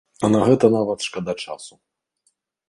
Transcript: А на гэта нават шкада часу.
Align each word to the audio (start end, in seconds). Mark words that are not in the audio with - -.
А 0.27 0.29
на 0.35 0.39
гэта 0.47 0.71
нават 0.77 1.05
шкада 1.09 1.33
часу. 1.45 1.73